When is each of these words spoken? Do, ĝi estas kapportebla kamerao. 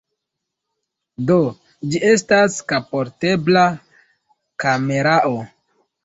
Do, 1.31 1.35
ĝi 1.91 1.99
estas 2.11 2.55
kapportebla 2.71 3.65
kamerao. 4.65 5.35